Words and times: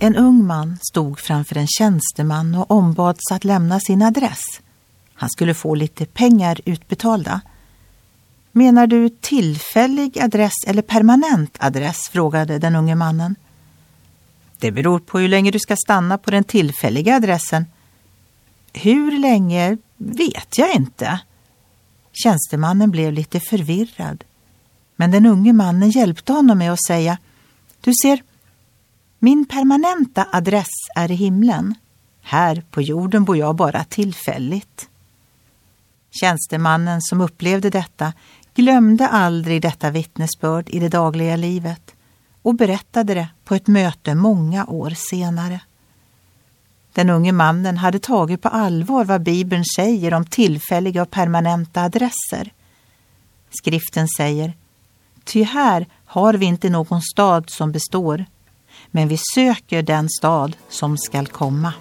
En 0.00 0.16
ung 0.16 0.46
man 0.46 0.78
stod 0.82 1.20
framför 1.20 1.56
en 1.56 1.66
tjänsteman 1.66 2.54
och 2.54 2.70
ombads 2.70 3.32
att 3.32 3.44
lämna 3.44 3.80
sin 3.80 4.02
adress. 4.02 4.42
Han 5.14 5.30
skulle 5.30 5.54
få 5.54 5.74
lite 5.74 6.06
pengar 6.06 6.60
utbetalda. 6.64 7.40
Menar 8.52 8.86
du 8.86 9.08
tillfällig 9.08 10.18
adress 10.18 10.52
eller 10.66 10.82
permanent 10.82 11.56
adress? 11.60 12.08
frågade 12.12 12.58
den 12.58 12.76
unge 12.76 12.94
mannen. 12.94 13.34
Det 14.58 14.70
beror 14.70 14.98
på 14.98 15.18
hur 15.18 15.28
länge 15.28 15.50
du 15.50 15.58
ska 15.58 15.76
stanna 15.76 16.18
på 16.18 16.30
den 16.30 16.44
tillfälliga 16.44 17.16
adressen. 17.16 17.66
Hur 18.72 19.18
länge 19.18 19.76
vet 19.96 20.58
jag 20.58 20.74
inte. 20.74 21.20
Tjänstemannen 22.12 22.90
blev 22.90 23.12
lite 23.12 23.40
förvirrad. 23.40 24.24
Men 24.96 25.10
den 25.10 25.26
unge 25.26 25.52
mannen 25.52 25.90
hjälpte 25.90 26.32
honom 26.32 26.58
med 26.58 26.72
att 26.72 26.86
säga 26.86 27.18
Du 27.80 27.92
ser, 28.02 28.22
min 29.18 29.46
permanenta 29.46 30.26
adress 30.32 30.68
är 30.94 31.10
i 31.10 31.14
himlen. 31.14 31.74
Här 32.22 32.62
på 32.70 32.82
jorden 32.82 33.24
bor 33.24 33.36
jag 33.36 33.56
bara 33.56 33.84
tillfälligt. 33.84 34.88
Tjänstemannen 36.10 37.02
som 37.02 37.20
upplevde 37.20 37.70
detta 37.70 38.12
glömde 38.54 39.08
aldrig 39.08 39.62
detta 39.62 39.90
vittnesbörd 39.90 40.68
i 40.68 40.78
det 40.78 40.88
dagliga 40.88 41.36
livet 41.36 41.94
och 42.42 42.54
berättade 42.54 43.14
det 43.14 43.28
på 43.44 43.54
ett 43.54 43.66
möte 43.66 44.14
många 44.14 44.66
år 44.66 44.90
senare. 44.90 45.60
Den 46.92 47.10
unge 47.10 47.32
mannen 47.32 47.78
hade 47.78 47.98
tagit 47.98 48.42
på 48.42 48.48
allvar 48.48 49.04
vad 49.04 49.22
Bibeln 49.22 49.64
säger 49.76 50.14
om 50.14 50.24
tillfälliga 50.24 51.02
och 51.02 51.10
permanenta 51.10 51.82
adresser. 51.82 52.52
Skriften 53.50 54.08
säger 54.08 54.52
Ty 55.24 55.42
här 55.42 55.86
har 56.04 56.34
vi 56.34 56.46
inte 56.46 56.70
någon 56.70 57.02
stad 57.02 57.50
som 57.50 57.72
består, 57.72 58.24
men 58.90 59.08
vi 59.08 59.18
söker 59.34 59.82
den 59.82 60.08
stad 60.08 60.56
som 60.68 60.98
skall 60.98 61.26
komma. 61.26 61.72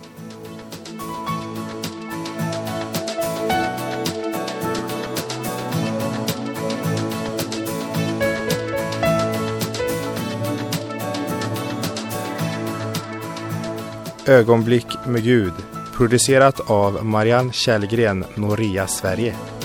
Ögonblick 14.27 14.87
med 15.05 15.23
Gud 15.23 15.53
producerat 15.97 16.69
av 16.69 17.05
Marianne 17.05 17.53
Källgren, 17.53 18.25
Noria 18.35 18.87
Sverige. 18.87 19.56